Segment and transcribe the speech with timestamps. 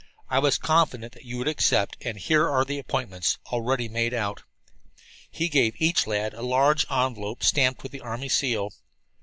[0.31, 4.41] "I was confident that you would accept, and here are the appointments already made out."
[5.29, 8.71] He gave to each lad a large envelope, stamped with the army seal.